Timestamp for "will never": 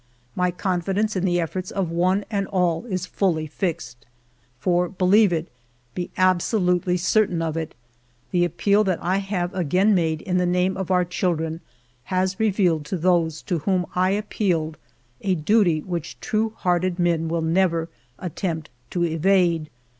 17.27-17.87